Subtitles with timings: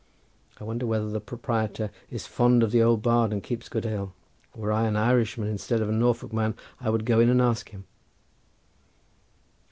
[0.59, 4.15] I wonder whether the proprietor is fond of the old bard and keeps good ale.
[4.55, 7.69] Were I an Irishman instead of a Norfolk man I would go in and ask
[7.69, 7.83] him."